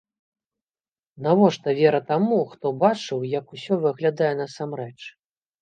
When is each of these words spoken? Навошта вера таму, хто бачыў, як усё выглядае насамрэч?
Навошта 1.25 1.75
вера 1.81 1.99
таму, 2.11 2.39
хто 2.53 2.73
бачыў, 2.85 3.19
як 3.39 3.55
усё 3.59 3.73
выглядае 3.85 4.33
насамрэч? 4.45 4.99